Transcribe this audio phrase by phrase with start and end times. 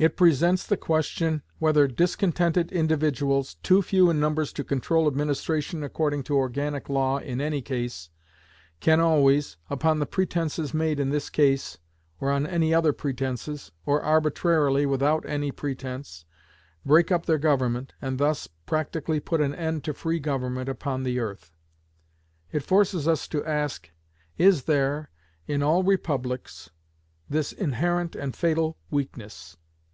[0.00, 6.22] It presents the question whether discontented individuals, too few in numbers to control administration according
[6.30, 8.08] to organic law in any case,
[8.78, 11.78] can always, upon the pretenses made in this case,
[12.20, 16.24] or on any other pretenses, or arbitrarily, without any pretense,
[16.86, 21.18] break up their Government, and thus practically put an end to free government upon the
[21.18, 21.50] earth.
[22.52, 23.90] It forces us to ask,
[24.36, 25.10] 'Is there,
[25.48, 26.70] in all Republics,
[27.28, 29.56] this inherent and fatal weakness?